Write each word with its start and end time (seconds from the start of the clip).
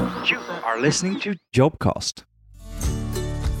You 0.00 0.40
are 0.64 0.80
listening 0.82 1.20
to 1.20 1.30
Jobcast. 1.52 2.24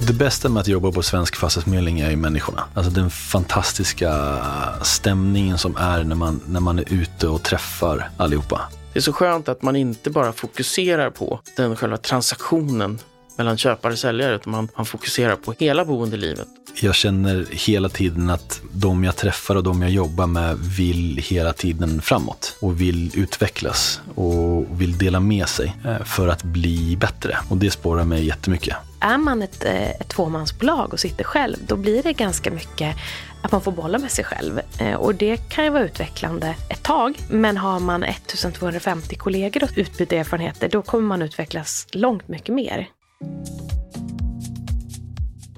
Det 0.06 0.12
bästa 0.12 0.48
med 0.48 0.60
att 0.60 0.68
jobba 0.68 0.92
på 0.92 1.02
Svensk 1.02 1.36
Fastighetsförmedling 1.36 2.00
är 2.00 2.10
ju 2.10 2.16
människorna. 2.16 2.64
Alltså 2.74 2.92
den 2.92 3.10
fantastiska 3.10 4.38
stämningen 4.82 5.58
som 5.58 5.76
är 5.76 6.04
när 6.04 6.16
man, 6.16 6.40
när 6.46 6.60
man 6.60 6.78
är 6.78 6.92
ute 6.92 7.28
och 7.28 7.42
träffar 7.42 8.10
allihopa. 8.16 8.60
Det 8.92 8.98
är 8.98 9.02
så 9.02 9.12
skönt 9.12 9.48
att 9.48 9.62
man 9.62 9.76
inte 9.76 10.10
bara 10.10 10.32
fokuserar 10.32 11.10
på 11.10 11.40
den 11.56 11.76
själva 11.76 11.96
transaktionen 11.96 12.98
mellan 13.40 13.56
köpare 13.56 13.92
och 13.92 13.98
säljare, 13.98 14.34
utan 14.34 14.50
man, 14.50 14.68
man 14.76 14.86
fokuserar 14.86 15.36
på 15.36 15.54
hela 15.58 15.84
boendelivet. 15.84 16.48
Jag 16.80 16.94
känner 16.94 17.46
hela 17.50 17.88
tiden 17.88 18.30
att 18.30 18.60
de 18.72 19.04
jag 19.04 19.16
träffar 19.16 19.54
och 19.54 19.62
de 19.62 19.82
jag 19.82 19.90
jobbar 19.90 20.26
med 20.26 20.58
vill 20.58 21.16
hela 21.16 21.52
tiden 21.52 22.02
framåt 22.02 22.56
och 22.60 22.80
vill 22.80 23.18
utvecklas 23.18 24.00
och 24.14 24.80
vill 24.80 24.98
dela 24.98 25.20
med 25.20 25.48
sig 25.48 25.76
eh, 25.84 26.04
för 26.04 26.28
att 26.28 26.42
bli 26.42 26.96
bättre. 26.96 27.38
Och 27.48 27.56
det 27.56 27.70
spårar 27.70 28.04
mig 28.04 28.26
jättemycket. 28.26 28.76
Är 29.00 29.18
man 29.18 29.42
ett, 29.42 29.64
eh, 29.64 29.90
ett 29.90 30.08
tvåmansbolag 30.08 30.92
och 30.92 31.00
sitter 31.00 31.24
själv, 31.24 31.56
då 31.66 31.76
blir 31.76 32.02
det 32.02 32.12
ganska 32.12 32.50
mycket 32.50 32.96
att 33.42 33.52
man 33.52 33.60
får 33.60 33.72
bolla 33.72 33.98
med 33.98 34.10
sig 34.10 34.24
själv. 34.24 34.60
Eh, 34.78 34.94
och 34.94 35.14
det 35.14 35.36
kan 35.48 35.64
ju 35.64 35.70
vara 35.70 35.84
utvecklande 35.84 36.54
ett 36.68 36.82
tag. 36.82 37.14
Men 37.28 37.56
har 37.56 37.80
man 37.80 38.02
1250 38.02 39.16
kollegor 39.16 39.64
och 39.64 39.70
utbyta 39.76 40.16
erfarenheter, 40.16 40.68
då 40.68 40.82
kommer 40.82 41.08
man 41.08 41.22
utvecklas 41.22 41.86
långt 41.92 42.28
mycket 42.28 42.54
mer. 42.54 42.88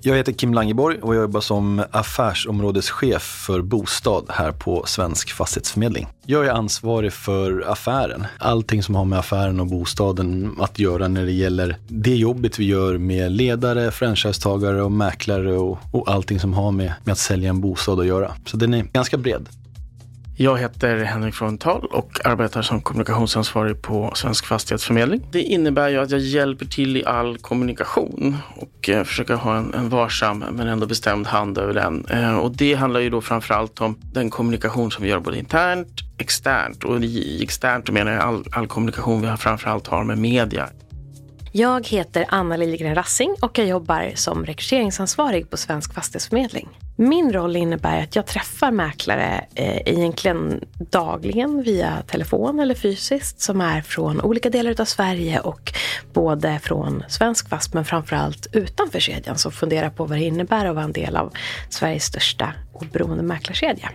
Jag 0.04 0.16
heter 0.16 0.32
Kim 0.32 0.54
Langeborg 0.54 0.98
och 1.02 1.14
jag 1.14 1.22
jobbar 1.22 1.40
som 1.40 1.84
affärsområdeschef 1.90 3.22
för 3.22 3.62
bostad 3.62 4.24
här 4.28 4.52
på 4.52 4.84
Svensk 4.86 5.32
Fastighetsförmedling. 5.32 6.06
Jag 6.26 6.46
är 6.46 6.50
ansvarig 6.50 7.12
för 7.12 7.64
affären. 7.68 8.26
Allting 8.38 8.82
som 8.82 8.94
har 8.94 9.04
med 9.04 9.18
affären 9.18 9.60
och 9.60 9.66
bostaden 9.66 10.56
att 10.60 10.78
göra 10.78 11.08
när 11.08 11.24
det 11.24 11.32
gäller 11.32 11.76
det 11.88 12.14
jobbet 12.14 12.58
vi 12.58 12.64
gör 12.64 12.98
med 12.98 13.32
ledare, 13.32 13.90
franchisetagare 13.90 14.82
och 14.82 14.92
mäklare 14.92 15.52
och, 15.52 15.78
och 15.92 16.10
allting 16.10 16.40
som 16.40 16.54
har 16.54 16.70
med, 16.70 16.92
med 17.04 17.12
att 17.12 17.18
sälja 17.18 17.50
en 17.50 17.60
bostad 17.60 18.00
att 18.00 18.06
göra. 18.06 18.32
Så 18.46 18.56
den 18.56 18.74
är 18.74 18.82
ganska 18.82 19.16
bred. 19.16 19.48
Jag 20.36 20.58
heter 20.58 20.96
Henrik 20.98 21.34
Frontal 21.34 21.84
och 21.84 22.26
arbetar 22.26 22.62
som 22.62 22.80
kommunikationsansvarig 22.80 23.82
på 23.82 24.12
Svensk 24.14 24.46
Fastighetsförmedling. 24.46 25.20
Det 25.32 25.42
innebär 25.42 25.88
ju 25.88 25.98
att 25.98 26.10
jag 26.10 26.20
hjälper 26.20 26.66
till 26.66 26.96
i 26.96 27.04
all 27.04 27.38
kommunikation 27.38 28.36
och 28.56 28.88
eh, 28.88 29.04
försöker 29.04 29.34
ha 29.34 29.56
en, 29.56 29.74
en, 29.74 29.88
varsam 29.88 30.44
men 30.52 30.68
ändå 30.68 30.86
bestämd 30.86 31.26
hand 31.26 31.58
över 31.58 31.74
den. 31.74 32.06
Eh, 32.06 32.36
och 32.36 32.56
det 32.56 32.74
handlar 32.74 33.00
ju 33.00 33.10
då 33.10 33.20
framförallt 33.20 33.80
om 33.80 33.98
den 34.12 34.30
kommunikation 34.30 34.90
som 34.90 35.02
vi 35.04 35.10
gör 35.10 35.20
både 35.20 35.38
internt, 35.38 36.00
externt 36.18 36.84
och 36.84 37.00
i 37.00 37.42
externt 37.42 37.90
menar 37.90 38.12
jag 38.12 38.22
all, 38.22 38.44
all 38.52 38.66
kommunikation 38.66 39.20
vi 39.20 39.26
framför 39.26 39.42
framförallt 39.42 39.86
har 39.86 40.04
med 40.04 40.18
media. 40.18 40.68
Jag 41.54 41.88
heter 41.88 42.26
Anna 42.28 42.56
Liljegren 42.56 42.94
Rassing 42.94 43.36
och 43.40 43.58
jag 43.58 43.66
jobbar 43.66 44.12
som 44.14 44.46
rekryteringsansvarig 44.46 45.50
på 45.50 45.56
Svensk 45.56 45.94
Fastighetsförmedling. 45.94 46.68
Min 46.96 47.32
roll 47.32 47.56
innebär 47.56 48.02
att 48.02 48.16
jag 48.16 48.26
träffar 48.26 48.70
mäklare 48.70 49.44
eh, 49.54 49.76
egentligen 49.76 50.64
dagligen 50.78 51.62
via 51.62 52.02
telefon 52.06 52.60
eller 52.60 52.74
fysiskt 52.74 53.40
som 53.40 53.60
är 53.60 53.82
från 53.82 54.20
olika 54.20 54.50
delar 54.50 54.80
av 54.80 54.84
Sverige 54.84 55.40
och 55.40 55.72
både 56.12 56.58
från 56.58 57.04
Svensk 57.08 57.48
Fast 57.48 57.74
men 57.74 57.84
framförallt 57.84 58.46
utanför 58.52 59.00
kedjan 59.00 59.38
som 59.38 59.52
funderar 59.52 59.90
på 59.90 60.04
vad 60.04 60.18
det 60.18 60.24
innebär 60.24 60.66
att 60.66 60.74
vara 60.74 60.84
en 60.84 60.92
del 60.92 61.16
av 61.16 61.32
Sveriges 61.68 62.04
största 62.04 62.52
oberoende 62.72 63.22
mäklarkedja. 63.22 63.90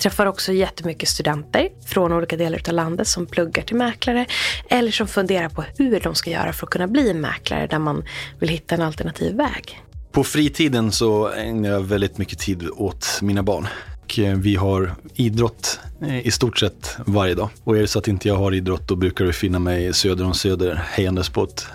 Träffar 0.00 0.26
också 0.26 0.52
jättemycket 0.52 1.08
studenter 1.08 1.68
från 1.86 2.12
olika 2.12 2.36
delar 2.36 2.60
av 2.68 2.74
landet 2.74 3.08
som 3.08 3.26
pluggar 3.26 3.62
till 3.62 3.76
mäklare 3.76 4.26
eller 4.68 4.90
som 4.90 5.08
funderar 5.08 5.48
på 5.48 5.64
hur 5.78 6.00
de 6.00 6.14
ska 6.14 6.30
göra 6.30 6.52
för 6.52 6.66
att 6.66 6.70
kunna 6.70 6.86
bli 6.86 7.14
mäklare 7.14 7.66
där 7.66 7.78
man 7.78 8.04
vill 8.38 8.48
hitta 8.48 8.74
en 8.74 8.82
alternativ 8.82 9.36
väg. 9.36 9.82
På 10.12 10.24
fritiden 10.24 10.92
så 10.92 11.28
ägnar 11.28 11.70
jag 11.70 11.80
väldigt 11.80 12.18
mycket 12.18 12.38
tid 12.38 12.68
åt 12.76 13.18
mina 13.22 13.42
barn. 13.42 13.66
Och 14.04 14.18
eh, 14.18 14.36
vi 14.36 14.56
har 14.56 14.94
idrott 15.14 15.80
eh, 16.02 16.26
i 16.26 16.30
stort 16.30 16.58
sett 16.58 16.96
varje 17.06 17.34
dag. 17.34 17.48
Och 17.64 17.76
är 17.76 17.80
det 17.80 17.88
så 17.88 17.98
att 17.98 18.08
inte 18.08 18.28
jag 18.28 18.36
har 18.36 18.54
idrott 18.54 18.88
då 18.88 18.96
brukar 18.96 19.24
du 19.24 19.32
finna 19.32 19.58
mig 19.58 19.94
söder 19.94 20.24
om 20.24 20.34
söder 20.34 20.82
hejandes 20.92 21.28
på 21.28 21.42
ett 21.42 21.66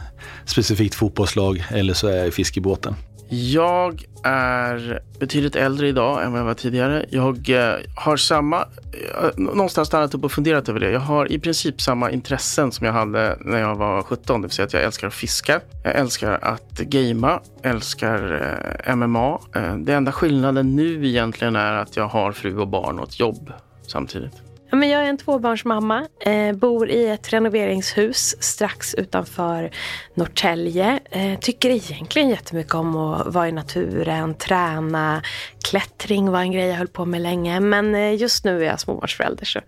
specifikt 0.46 0.96
fotbollslag 0.96 1.66
eller 1.72 1.94
så 1.94 2.08
är 2.08 2.18
jag 2.18 2.28
i 2.28 2.32
fiskebåten. 2.32 2.96
Jag 3.30 4.06
är 4.24 5.02
betydligt 5.20 5.56
äldre 5.56 5.88
idag 5.88 6.24
än 6.24 6.32
vad 6.32 6.42
jag 6.42 6.46
var 6.46 6.54
tidigare. 6.54 7.06
Jag 7.10 7.50
eh, 7.50 7.76
har 7.96 8.18
samma, 8.18 8.62
eh, 8.62 9.30
någonstans 9.38 9.88
stannat 9.88 10.14
upp 10.14 10.24
och 10.24 10.32
funderat 10.32 10.70
över 10.70 10.80
det. 10.80 10.92
Jag 10.92 11.00
har 11.00 11.32
i 11.32 11.40
princip 11.40 11.82
samma 11.82 12.12
intressen 12.12 12.72
som 12.72 12.86
jag 12.86 12.94
hade 12.94 13.38
när 13.40 13.60
jag 13.60 13.76
var 13.76 14.02
17. 14.04 14.42
Det 14.42 14.48
vill 14.48 14.56
säga 14.56 14.66
att 14.66 14.74
jag 14.74 14.84
älskar 14.84 15.08
att 15.08 15.14
fiska, 15.14 15.62
jag 15.84 15.96
älskar 15.96 16.40
att 16.42 16.80
gamea, 16.80 17.40
älskar 17.64 18.52
eh, 18.86 18.96
MMA. 18.96 19.40
Det 19.78 19.94
enda 19.94 20.12
skillnaden 20.12 20.76
nu 20.76 21.08
egentligen 21.08 21.56
är 21.56 21.74
att 21.74 21.96
jag 21.98 22.08
har 22.08 22.32
fru 22.32 22.58
och 22.58 22.68
barn 22.68 23.00
och 23.00 23.08
ett 23.08 23.20
jobb 23.20 23.54
samtidigt. 23.88 24.45
Ja, 24.70 24.78
men 24.78 24.90
jag 24.90 25.02
är 25.02 25.10
en 25.10 25.18
tvåbarnsmamma, 25.18 26.08
eh, 26.20 26.56
bor 26.56 26.90
i 26.90 27.08
ett 27.08 27.34
renoveringshus 27.34 28.44
strax 28.44 28.94
utanför 28.94 29.72
Norrtälje. 30.14 31.00
Eh, 31.12 31.40
tycker 31.40 31.70
egentligen 31.70 32.30
jättemycket 32.30 32.76
om 32.76 32.96
att 32.96 33.34
vara 33.34 33.48
i 33.48 33.52
naturen, 33.52 34.34
träna. 34.34 35.22
Klättring 35.70 36.32
var 36.32 36.40
en 36.40 36.52
grej 36.52 36.68
jag 36.68 36.76
höll 36.76 36.88
på 36.88 37.06
med 37.06 37.22
länge. 37.22 37.60
Men 37.60 37.96
eh, 37.96 38.16
just 38.16 38.46
nu 38.46 38.62
är 38.62 38.66
jag 38.66 38.80
småbarnsförälder 38.80 39.46
så 39.46 39.60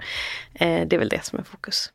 eh, 0.54 0.88
det 0.88 0.94
är 0.94 1.00
väl 1.00 1.10
det 1.10 1.26
som 1.26 1.40
är 1.40 1.44
fokus. 1.44 1.92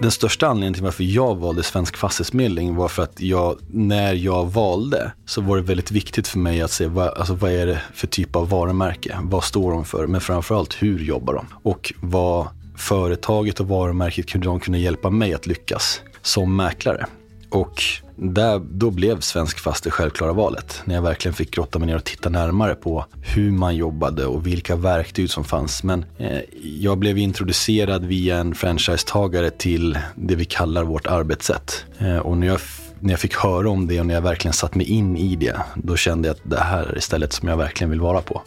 Den 0.00 0.10
största 0.10 0.46
anledningen 0.46 0.74
till 0.74 0.82
varför 0.82 1.04
jag 1.04 1.34
valde 1.36 1.62
Svensk 1.62 1.96
Fastighetsförmedling 1.96 2.74
var 2.74 2.88
för 2.88 3.02
att 3.02 3.20
jag, 3.20 3.58
när 3.68 4.12
jag 4.12 4.46
valde, 4.46 5.12
så 5.26 5.40
var 5.40 5.56
det 5.56 5.62
väldigt 5.62 5.90
viktigt 5.90 6.28
för 6.28 6.38
mig 6.38 6.62
att 6.62 6.70
se 6.70 6.86
vad, 6.86 7.08
alltså 7.08 7.34
vad 7.34 7.50
är 7.50 7.66
det 7.66 7.82
för 7.94 8.06
typ 8.06 8.36
av 8.36 8.48
varumärke? 8.48 9.18
Vad 9.22 9.44
står 9.44 9.72
de 9.72 9.84
för? 9.84 10.06
Men 10.06 10.20
framförallt 10.20 10.82
hur 10.82 10.98
jobbar 10.98 11.34
de? 11.34 11.46
Och 11.62 11.92
vad 12.00 12.48
företaget 12.76 13.60
och 13.60 13.68
varumärket 13.68 14.28
kunde 14.28 14.46
de 14.46 14.60
kunna 14.60 14.78
hjälpa 14.78 15.10
mig 15.10 15.34
att 15.34 15.46
lyckas 15.46 16.00
som 16.22 16.56
mäklare? 16.56 17.06
Och 17.50 17.82
där, 18.16 18.58
då 18.58 18.90
blev 18.90 19.20
Svensk 19.20 19.58
Fast 19.58 19.84
det 19.84 19.90
självklara 19.90 20.32
valet. 20.32 20.82
När 20.84 20.94
jag 20.94 21.02
verkligen 21.02 21.34
fick 21.34 21.50
grotta 21.50 21.78
mig 21.78 21.86
ner 21.86 21.96
och 21.96 22.04
titta 22.04 22.28
närmare 22.28 22.74
på 22.74 23.04
hur 23.22 23.50
man 23.50 23.76
jobbade 23.76 24.26
och 24.26 24.46
vilka 24.46 24.76
verktyg 24.76 25.30
som 25.30 25.44
fanns. 25.44 25.82
Men 25.82 26.04
eh, 26.18 26.40
jag 26.62 26.98
blev 26.98 27.18
introducerad 27.18 28.04
via 28.04 28.38
en 28.38 28.54
franchisetagare 28.54 29.50
till 29.50 29.98
det 30.14 30.34
vi 30.34 30.44
kallar 30.44 30.84
vårt 30.84 31.06
arbetssätt. 31.06 31.84
Eh, 31.98 32.16
och 32.16 32.36
när 32.36 32.46
jag, 32.46 32.60
när 33.00 33.10
jag 33.10 33.20
fick 33.20 33.36
höra 33.36 33.70
om 33.70 33.86
det 33.86 34.00
och 34.00 34.06
när 34.06 34.14
jag 34.14 34.22
verkligen 34.22 34.52
satt 34.52 34.74
mig 34.74 34.86
in 34.86 35.16
i 35.16 35.36
det, 35.36 35.56
då 35.74 35.96
kände 35.96 36.28
jag 36.28 36.34
att 36.34 36.50
det 36.50 36.60
här 36.60 36.84
är 36.96 37.00
stället 37.00 37.32
som 37.32 37.48
jag 37.48 37.56
verkligen 37.56 37.90
vill 37.90 38.00
vara 38.00 38.20
på. 38.20 38.42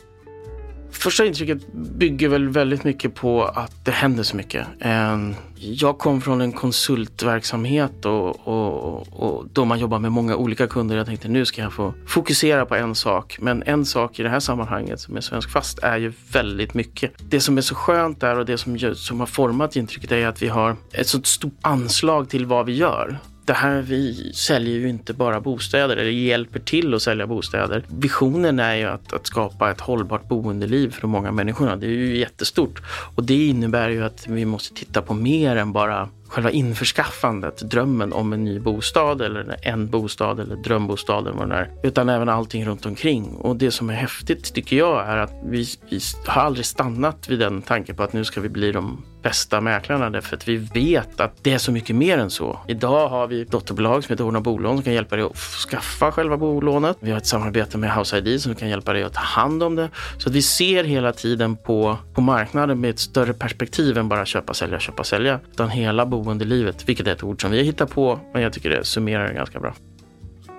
Första 0.91 1.25
intrycket 1.25 1.73
bygger 1.73 2.27
väl 2.29 2.49
väldigt 2.49 2.83
mycket 2.83 3.15
på 3.15 3.43
att 3.43 3.85
det 3.85 3.91
händer 3.91 4.23
så 4.23 4.35
mycket. 4.35 4.67
Ehm, 4.79 5.35
jag 5.55 5.97
kom 5.97 6.21
från 6.21 6.41
en 6.41 6.51
konsultverksamhet 6.51 8.05
och, 8.05 8.47
och, 8.47 9.07
och 9.23 9.47
då 9.53 9.65
man 9.65 9.79
jobbar 9.79 9.99
med 9.99 10.11
många 10.11 10.35
olika 10.35 10.67
kunder. 10.67 10.97
Jag 10.97 11.05
tänkte 11.05 11.27
nu 11.27 11.45
ska 11.45 11.61
jag 11.61 11.73
få 11.73 11.93
fokusera 12.07 12.65
på 12.65 12.75
en 12.75 12.95
sak. 12.95 13.37
Men 13.41 13.63
en 13.63 13.85
sak 13.85 14.19
i 14.19 14.23
det 14.23 14.29
här 14.29 14.39
sammanhanget 14.39 14.99
som 14.99 15.17
är 15.17 15.21
Svensk 15.21 15.49
Fast 15.49 15.79
är 15.79 15.97
ju 15.97 16.13
väldigt 16.31 16.73
mycket. 16.73 17.11
Det 17.29 17.39
som 17.39 17.57
är 17.57 17.61
så 17.61 17.75
skönt 17.75 18.21
där 18.21 18.39
och 18.39 18.45
det 18.45 18.57
som, 18.57 18.95
som 18.95 19.19
har 19.19 19.27
format 19.27 19.75
intrycket 19.75 20.11
är 20.11 20.27
att 20.27 20.41
vi 20.41 20.47
har 20.47 20.75
ett 20.91 21.07
så 21.07 21.21
stort 21.21 21.57
anslag 21.61 22.29
till 22.29 22.45
vad 22.45 22.65
vi 22.65 22.73
gör 22.73 23.19
det 23.49 23.53
här, 23.53 23.81
vi 23.81 24.31
säljer 24.33 24.79
ju 24.79 24.89
inte 24.89 25.13
bara 25.13 25.41
bostäder 25.41 25.97
eller 25.97 26.11
hjälper 26.11 26.59
till 26.59 26.93
att 26.93 27.01
sälja 27.01 27.27
bostäder. 27.27 27.83
Visionen 27.87 28.59
är 28.59 28.75
ju 28.75 28.85
att, 28.85 29.13
att 29.13 29.27
skapa 29.27 29.71
ett 29.71 29.81
hållbart 29.81 30.27
boendeliv 30.27 30.91
för 30.91 31.01
de 31.01 31.11
många 31.11 31.31
människorna. 31.31 31.75
Det 31.75 31.85
är 31.85 31.89
ju 31.89 32.17
jättestort 32.17 32.81
och 33.15 33.23
det 33.23 33.47
innebär 33.47 33.89
ju 33.89 34.03
att 34.03 34.27
vi 34.27 34.45
måste 34.45 34.75
titta 34.75 35.01
på 35.01 35.13
mer 35.13 35.55
än 35.55 35.73
bara 35.73 36.09
själva 36.29 36.51
införskaffandet, 36.51 37.57
drömmen 37.57 38.13
om 38.13 38.33
en 38.33 38.43
ny 38.43 38.59
bostad 38.59 39.21
eller 39.21 39.55
en 39.61 39.89
bostad 39.89 40.39
eller 40.39 40.55
drömbostad 40.55 41.27
eller 41.27 41.37
vad 41.37 41.49
det 41.49 41.55
är. 41.55 41.71
Utan 41.83 42.09
även 42.09 42.29
allting 42.29 42.65
runt 42.65 42.85
omkring. 42.85 43.25
Och 43.25 43.55
det 43.55 43.71
som 43.71 43.89
är 43.89 43.93
häftigt 43.93 44.53
tycker 44.53 44.77
jag 44.77 45.07
är 45.07 45.17
att 45.17 45.33
vi, 45.45 45.67
vi 45.89 45.99
har 46.25 46.41
aldrig 46.41 46.65
stannat 46.65 47.29
vid 47.29 47.39
den 47.39 47.61
tanken 47.61 47.95
på 47.95 48.03
att 48.03 48.13
nu 48.13 48.25
ska 48.25 48.41
vi 48.41 48.49
bli 48.49 48.71
de 48.71 49.03
bästa 49.21 49.61
mäklarna 49.61 50.09
därför 50.09 50.35
att 50.35 50.47
vi 50.47 50.55
vet 50.57 51.19
att 51.19 51.43
det 51.43 51.53
är 51.53 51.57
så 51.57 51.71
mycket 51.71 51.95
mer 51.95 52.17
än 52.17 52.29
så. 52.29 52.59
Idag 52.67 53.09
har 53.09 53.27
vi 53.27 53.43
dotterbolag 53.43 54.03
som 54.03 54.13
heter 54.13 54.23
Ordna 54.23 54.41
bolån 54.41 54.77
som 54.77 54.83
kan 54.83 54.93
hjälpa 54.93 55.15
dig 55.15 55.25
att 55.25 55.37
skaffa 55.37 56.11
själva 56.11 56.37
bolånet. 56.37 56.97
Vi 56.99 57.11
har 57.11 57.17
ett 57.17 57.25
samarbete 57.25 57.77
med 57.77 57.95
House 57.95 58.17
ID 58.17 58.41
som 58.41 58.55
kan 58.55 58.69
hjälpa 58.69 58.93
dig 58.93 59.03
att 59.03 59.13
ta 59.13 59.21
hand 59.21 59.63
om 59.63 59.75
det. 59.75 59.89
Så 60.17 60.29
att 60.29 60.35
vi 60.35 60.41
ser 60.41 60.83
hela 60.83 61.13
tiden 61.13 61.55
på, 61.55 61.97
på 62.13 62.21
marknaden 62.21 62.79
med 62.81 62.89
ett 62.89 62.99
större 62.99 63.33
perspektiv 63.33 63.97
än 63.97 64.09
bara 64.09 64.25
köpa, 64.25 64.53
sälja, 64.53 64.79
köpa, 64.79 65.03
sälja. 65.03 65.39
Utan 65.51 65.69
hela 65.69 66.05
boendelivet, 66.23 66.89
vilket 66.89 67.07
är 67.07 67.11
ett 67.11 67.23
ord 67.23 67.41
som 67.41 67.51
vi 67.51 67.57
har 67.57 67.65
hittat 67.65 67.89
på, 67.89 68.19
men 68.33 68.41
jag 68.41 68.53
tycker 68.53 68.69
det 68.69 68.85
summerar 68.85 69.27
det 69.27 69.33
ganska 69.33 69.59
bra. 69.59 69.75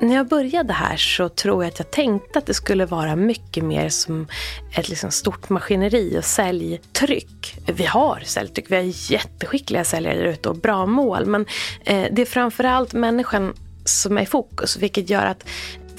När 0.03 0.15
jag 0.15 0.29
började 0.29 0.73
här 0.73 0.97
så 0.97 1.29
tror 1.29 1.65
jag 1.65 1.73
att 1.73 1.79
jag 1.79 1.91
tänkte 1.91 2.39
att 2.39 2.47
det 2.47 2.55
skulle 2.55 2.87
vara 2.87 3.17
mycket 3.17 3.65
mer 3.65 3.89
som 3.89 4.27
ett 4.75 4.89
liksom 4.89 5.11
stort 5.11 5.49
maskineri 5.49 6.19
och 6.19 6.25
säljtryck. 6.25 7.59
Vi 7.67 7.85
har 7.85 8.23
säljtryck, 8.25 8.67
vi 8.69 8.77
har 8.77 9.13
jätteskickliga 9.13 9.85
säljare 9.85 10.19
där 10.19 10.25
ute 10.25 10.49
och 10.49 10.57
bra 10.57 10.87
mål. 10.87 11.27
Men 11.27 11.47
eh, 11.85 12.07
det 12.13 12.23
är 12.23 12.27
framförallt 12.27 12.93
människan 12.93 13.55
som 13.85 14.19
är 14.19 14.23
i 14.23 14.27
fokus, 14.27 14.77
vilket 14.77 15.11
gör 15.11 15.27
att 15.27 15.45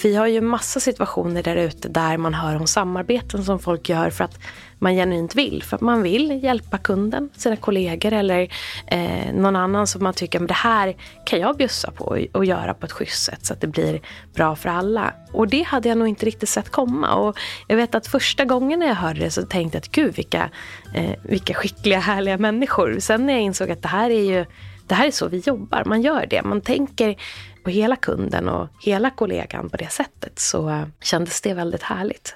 vi 0.05 0.15
har 0.15 0.27
ju 0.27 0.41
massa 0.41 0.79
situationer 0.79 1.43
där 1.43 1.55
ute 1.55 1.89
där 1.89 2.17
man 2.17 2.33
hör 2.33 2.55
om 2.55 2.67
samarbeten 2.67 3.43
som 3.43 3.59
folk 3.59 3.89
gör 3.89 4.09
för 4.09 4.23
att 4.23 4.39
man 4.79 4.93
genuint 4.93 5.35
vill. 5.35 5.63
För 5.63 5.75
att 5.75 5.81
man 5.81 6.01
vill 6.01 6.43
hjälpa 6.43 6.77
kunden, 6.77 7.29
sina 7.35 7.55
kollegor 7.55 8.13
eller 8.13 8.53
eh, 8.87 9.33
någon 9.33 9.55
annan 9.55 9.87
som 9.87 10.03
man 10.03 10.13
tycker 10.13 10.41
att 10.41 10.47
det 10.47 10.53
här 10.53 10.95
kan 11.25 11.39
jag 11.39 11.57
bjussa 11.57 11.91
på 11.91 12.17
och 12.31 12.45
göra 12.45 12.73
på 12.73 12.85
ett 12.85 12.91
schysst 12.91 13.23
sätt 13.23 13.45
så 13.45 13.53
att 13.53 13.61
det 13.61 13.67
blir 13.67 14.01
bra 14.33 14.55
för 14.55 14.69
alla. 14.69 15.13
Och 15.33 15.47
det 15.47 15.61
hade 15.61 15.89
jag 15.89 15.97
nog 15.97 16.07
inte 16.07 16.25
riktigt 16.25 16.49
sett 16.49 16.69
komma. 16.69 17.15
Och 17.15 17.37
jag 17.67 17.77
vet 17.77 17.95
att 17.95 18.07
första 18.07 18.45
gången 18.45 18.79
när 18.79 18.87
jag 18.87 18.95
hörde 18.95 19.19
det 19.19 19.31
så 19.31 19.41
tänkte 19.41 19.75
jag 19.75 19.81
att 19.81 19.91
gud 19.91 20.15
vilka, 20.15 20.49
eh, 20.95 21.15
vilka 21.23 21.53
skickliga 21.53 21.99
härliga 21.99 22.37
människor. 22.37 22.99
Sen 22.99 23.25
när 23.25 23.33
jag 23.33 23.41
insåg 23.41 23.71
att 23.71 23.81
det 23.81 23.87
här 23.87 24.09
är 24.09 24.23
ju 24.23 24.45
det 24.91 24.95
här 24.95 25.07
är 25.07 25.11
så 25.11 25.27
vi 25.27 25.37
jobbar, 25.37 25.83
man 25.85 26.01
gör 26.01 26.25
det. 26.29 26.43
Man 26.43 26.61
tänker 26.61 27.15
på 27.63 27.69
hela 27.69 27.95
kunden 27.95 28.49
och 28.49 28.67
hela 28.81 29.09
kollegan 29.09 29.69
på 29.69 29.77
det 29.77 29.91
sättet 29.91 30.39
så 30.39 30.85
kändes 31.01 31.41
det 31.41 31.53
väldigt 31.53 31.83
härligt. 31.83 32.35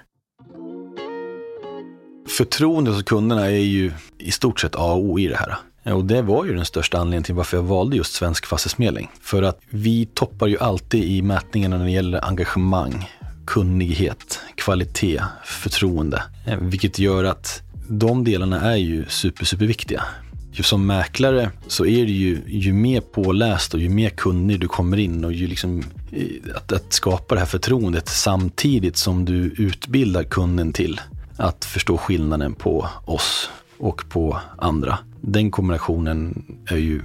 Förtroendet 2.38 2.94
hos 2.94 3.04
kunderna 3.04 3.45
är 3.45 3.50
ju 3.50 3.92
i 4.18 4.31
stort 4.31 4.60
sett 4.60 4.75
A 4.75 4.94
och 4.94 5.04
O 5.04 5.19
i 5.19 5.27
det 5.27 5.38
här. 5.38 5.56
Och 5.94 6.06
det 6.06 6.22
var 6.22 6.45
ju 6.45 6.56
den 6.56 6.66
största 6.66 6.98
anledningen 6.98 7.24
till 7.24 7.36
varför 7.36 7.57
jag 7.57 7.63
valde 7.63 7.98
just 7.98 8.13
Svensk 8.13 8.45
Fastighetsförmedling. 8.45 9.12
För 9.22 9.44
att 9.44 9.60
vi 9.69 10.06
toppar 10.06 10.48
ju 10.48 10.57
alltid 10.57 11.04
i 11.04 11.22
mätningarna 11.22 11.77
när 11.77 11.86
det 11.86 11.92
gäller 11.92 12.25
engagemang, 12.25 13.10
kunnighet, 13.48 14.39
kvalitet, 14.56 15.22
förtroende. 15.44 16.24
Eh, 16.48 16.57
vilket 16.60 17.00
gör 17.00 17.24
att 17.24 17.62
de 17.89 18.24
delarna 18.24 18.62
är 18.62 18.75
ju 18.75 19.06
super, 19.06 19.45
superviktiga 19.45 20.04
som 20.63 20.86
mäklare 20.86 21.52
så 21.68 21.86
är 21.86 22.06
det 22.06 22.12
ju, 22.12 22.42
ju 22.48 22.74
mer 22.74 23.02
påläst 23.02 23.74
och 23.74 23.80
ju 23.80 23.90
mer 23.90 24.10
kunnig 24.10 24.60
du 24.60 24.68
kommer 24.68 24.98
in 24.98 25.25
och 25.25 25.34
ju 25.34 25.48
liksom 25.48 25.84
eh, 26.12 26.56
att, 26.56 26.72
att 26.72 26.94
skapa 26.94 27.36
det 27.36 27.40
här 27.40 27.48
förtroendet 27.48 28.10
samtidigt 28.10 28.98
som 28.98 29.25
du 29.25 29.54
utbildar 29.57 30.24
kunden 30.24 30.74
till 30.74 31.02
att 31.38 31.66
förstå 31.66 31.98
skillnaden 31.98 32.54
på 32.54 32.88
oss 33.06 33.50
och 33.78 34.10
på 34.10 34.40
andra. 34.57 34.98
Den 35.22 35.52
kombinationen 35.52 36.46
är 36.68 36.78
ju 36.78 37.01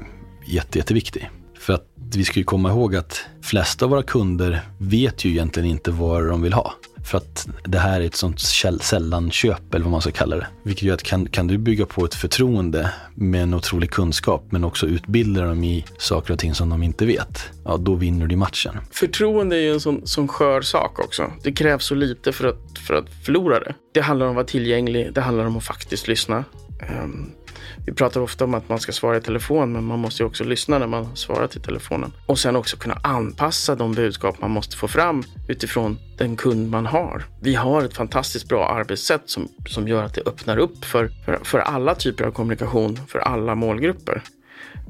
jätte, 0.46 0.78
jätteviktig. 0.78 1.30
För 1.58 1.72
att 1.72 1.86
vi 2.14 2.24
ska 2.24 2.38
ju 2.38 2.44
komma 2.44 2.70
ihåg 2.70 2.96
att 2.96 3.20
flesta 3.42 3.84
av 3.84 3.90
våra 3.90 4.02
kunder 4.02 4.60
vet 4.78 5.24
ju 5.24 5.30
egentligen 5.30 5.70
inte 5.70 5.90
vad 5.90 6.26
de 6.26 6.42
vill 6.42 6.52
ha. 6.52 6.74
För 7.04 7.18
att 7.18 7.48
det 7.64 7.78
här 7.78 8.00
är 8.00 8.04
ett 8.04 8.14
sånt 8.14 8.40
sällanköp 8.80 9.74
eller 9.74 9.84
vad 9.84 9.92
man 9.92 10.00
ska 10.00 10.10
kalla 10.10 10.36
det. 10.36 10.46
Vilket 10.62 10.82
gör 10.82 10.94
att 10.94 11.02
kan, 11.02 11.28
kan 11.28 11.46
du 11.46 11.58
bygga 11.58 11.86
på 11.86 12.04
ett 12.04 12.14
förtroende 12.14 12.92
med 13.14 13.42
en 13.42 13.54
otrolig 13.54 13.90
kunskap 13.90 14.44
men 14.50 14.64
också 14.64 14.86
utbilda 14.86 15.44
dem 15.44 15.64
i 15.64 15.84
saker 15.98 16.32
och 16.32 16.38
ting 16.38 16.54
som 16.54 16.68
de 16.68 16.82
inte 16.82 17.06
vet. 17.06 17.50
Ja, 17.64 17.76
då 17.76 17.94
vinner 17.94 18.26
du 18.26 18.36
matchen. 18.36 18.76
Förtroende 18.90 19.56
är 19.56 19.60
ju 19.60 19.72
en 19.72 19.80
sån, 19.80 20.06
sån 20.06 20.28
skör 20.28 20.62
sak 20.62 20.98
också. 20.98 21.32
Det 21.42 21.52
krävs 21.52 21.84
så 21.84 21.94
lite 21.94 22.32
för 22.32 22.48
att, 22.48 22.78
för 22.86 22.94
att 22.94 23.06
förlora 23.24 23.60
det. 23.60 23.74
Det 23.92 24.00
handlar 24.00 24.26
om 24.26 24.30
att 24.32 24.36
vara 24.36 24.46
tillgänglig. 24.46 25.14
Det 25.14 25.20
handlar 25.20 25.44
om 25.44 25.56
att 25.56 25.64
faktiskt 25.64 26.08
lyssna. 26.08 26.44
Um, 27.04 27.30
vi 27.86 27.92
pratar 27.92 28.20
ofta 28.20 28.44
om 28.44 28.54
att 28.54 28.68
man 28.68 28.80
ska 28.80 28.92
svara 28.92 29.16
i 29.16 29.20
telefon, 29.20 29.72
men 29.72 29.84
man 29.84 29.98
måste 29.98 30.22
ju 30.22 30.26
också 30.26 30.44
lyssna 30.44 30.78
när 30.78 30.86
man 30.86 31.16
svarar 31.16 31.46
till 31.46 31.60
telefonen. 31.60 32.12
Och 32.26 32.38
sen 32.38 32.56
också 32.56 32.76
kunna 32.76 32.98
anpassa 33.02 33.74
de 33.74 33.92
budskap 33.92 34.40
man 34.40 34.50
måste 34.50 34.76
få 34.76 34.88
fram 34.88 35.22
utifrån 35.48 35.98
den 36.18 36.36
kund 36.36 36.70
man 36.70 36.86
har. 36.86 37.24
Vi 37.42 37.54
har 37.54 37.82
ett 37.82 37.94
fantastiskt 37.94 38.48
bra 38.48 38.68
arbetssätt 38.68 39.22
som, 39.24 39.48
som 39.68 39.88
gör 39.88 40.04
att 40.04 40.14
det 40.14 40.26
öppnar 40.26 40.56
upp 40.56 40.84
för, 40.84 41.10
för, 41.24 41.40
för 41.44 41.58
alla 41.58 41.94
typer 41.94 42.24
av 42.24 42.30
kommunikation, 42.30 43.00
för 43.08 43.18
alla 43.18 43.54
målgrupper. 43.54 44.22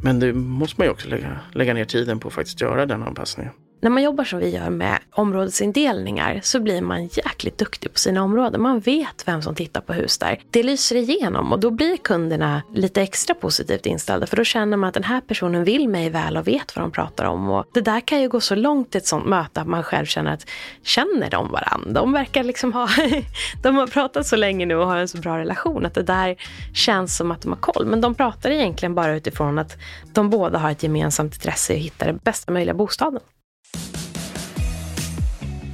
Men 0.03 0.21
det 0.21 0.32
måste 0.32 0.81
man 0.81 0.87
ju 0.87 0.91
också 0.91 1.09
lägga, 1.09 1.41
lägga 1.53 1.75
ner 1.75 1.85
tiden 1.85 2.21
på 2.21 2.29
att 2.29 2.35
faktiskt 2.35 2.61
göra 2.61 2.87
den 2.87 3.03
anpassningen. 3.03 3.53
När 3.82 3.91
man 3.91 4.03
jobbar 4.03 4.25
som 4.25 4.38
vi 4.38 4.49
gör 4.49 4.71
med 4.71 4.99
områdesindelningar 5.11 6.41
så 6.43 6.61
blir 6.61 6.82
man 6.82 7.06
jäkligt 7.06 7.59
duktig 7.59 7.93
på 7.93 7.99
sina 7.99 8.23
områden. 8.23 8.62
Man 8.62 8.81
vet 8.81 9.29
vem 9.29 9.43
som 9.43 9.55
tittar 9.55 9.81
på 9.81 9.93
hus 9.93 10.19
där. 10.19 10.41
Det 10.50 10.62
lyser 10.62 10.97
igenom 10.97 11.53
och 11.53 11.61
då 11.61 11.71
blir 11.71 11.97
kunderna 11.97 12.62
lite 12.75 13.03
extra 13.03 13.35
positivt 13.35 13.87
inställda 13.87 14.27
för 14.27 14.37
då 14.37 14.44
känner 14.44 14.77
man 14.77 14.88
att 14.88 14.94
den 14.94 15.05
här 15.05 15.21
personen 15.21 15.65
vill 15.65 15.88
mig 15.88 16.11
väl 16.11 16.37
och 16.37 16.49
vet 16.49 16.77
vad 16.77 16.85
de 16.85 16.91
pratar 16.91 17.25
om. 17.25 17.50
Och 17.50 17.65
det 17.75 17.81
där 17.81 18.00
kan 18.00 18.21
ju 18.21 18.29
gå 18.29 18.41
så 18.41 18.55
långt 18.55 18.94
i 18.94 18.99
ett 18.99 19.06
sånt 19.06 19.27
möte 19.27 19.61
att 19.61 19.67
man 19.67 19.82
själv 19.82 20.06
känner 20.06 20.32
att 20.32 20.47
känner 20.82 21.31
de 21.31 21.50
varandra? 21.50 21.93
De 21.93 22.12
verkar 22.12 22.43
liksom 22.43 22.73
ha, 22.73 22.88
de 23.62 23.77
har 23.77 23.87
pratat 23.87 24.27
så 24.27 24.37
länge 24.37 24.67
nu 24.67 24.75
och 24.75 24.87
har 24.87 24.97
en 24.97 25.09
så 25.09 25.19
bra 25.19 25.38
relation 25.38 25.87
att 25.87 25.94
det 25.94 26.03
där 26.03 26.37
känns 26.75 27.17
som 27.17 27.31
att 27.31 27.43
de 27.43 27.49
har 27.49 27.61
koll. 27.61 27.87
Men 27.87 28.00
de 28.00 28.15
pratar 28.15 28.50
egentligen 28.50 28.94
bara 28.94 29.15
utifrån 29.15 29.59
att 29.59 29.77
de 30.12 30.31
båda 30.31 30.59
har 30.59 30.71
ett 30.71 30.82
gemensamt 30.82 31.35
intresse 31.35 31.73
i 31.73 31.77
att 31.77 31.82
hitta 31.82 32.06
den 32.06 32.17
bästa 32.17 32.53
möjliga 32.53 32.75
bostaden. 32.75 33.21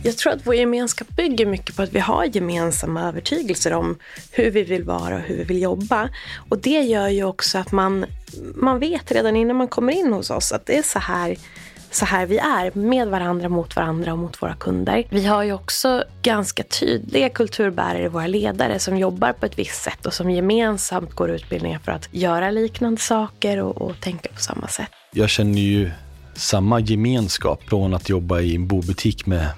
Jag 0.06 0.16
tror 0.16 0.32
att 0.32 0.46
vår 0.46 0.54
gemenskap 0.54 1.08
bygger 1.08 1.46
mycket 1.46 1.76
på 1.76 1.82
att 1.82 1.92
vi 1.92 1.98
har 1.98 2.24
gemensamma 2.24 3.08
övertygelser 3.08 3.72
om 3.72 3.98
hur 4.30 4.50
vi 4.50 4.62
vill 4.62 4.84
vara 4.84 5.14
och 5.14 5.20
hur 5.20 5.36
vi 5.36 5.44
vill 5.44 5.62
jobba. 5.62 6.08
Och 6.48 6.58
det 6.58 6.80
gör 6.80 7.08
ju 7.08 7.24
också 7.24 7.58
att 7.58 7.72
man, 7.72 8.06
man 8.54 8.78
vet 8.78 9.12
redan 9.12 9.36
innan 9.36 9.56
man 9.56 9.68
kommer 9.68 9.92
in 9.92 10.12
hos 10.12 10.30
oss 10.30 10.52
att 10.52 10.66
det 10.66 10.78
är 10.78 10.82
så 10.82 10.98
här 10.98 11.36
så 11.90 12.04
här 12.04 12.26
vi 12.26 12.38
är 12.38 12.78
med 12.78 13.08
varandra, 13.08 13.48
mot 13.48 13.76
varandra 13.76 14.12
och 14.12 14.18
mot 14.18 14.42
våra 14.42 14.54
kunder. 14.54 15.06
Vi 15.10 15.26
har 15.26 15.42
ju 15.42 15.52
också 15.52 16.04
ganska 16.22 16.62
tydliga 16.62 17.28
kulturbärare, 17.28 18.08
våra 18.08 18.26
ledare, 18.26 18.78
som 18.78 18.96
jobbar 18.96 19.32
på 19.32 19.46
ett 19.46 19.58
visst 19.58 19.82
sätt 19.82 20.06
och 20.06 20.12
som 20.14 20.30
gemensamt 20.30 21.12
går 21.12 21.30
utbildningar 21.30 21.78
för 21.78 21.92
att 21.92 22.08
göra 22.12 22.50
liknande 22.50 23.00
saker 23.00 23.62
och, 23.62 23.82
och 23.82 24.00
tänka 24.00 24.28
på 24.32 24.40
samma 24.40 24.68
sätt. 24.68 24.90
Jag 25.12 25.30
känner 25.30 25.60
ju 25.60 25.90
samma 26.36 26.80
gemenskap 26.80 27.62
från 27.68 27.94
att 27.94 28.08
jobba 28.08 28.40
i 28.40 28.54
en 28.54 28.66
bobutik 28.66 29.26
med, 29.26 29.48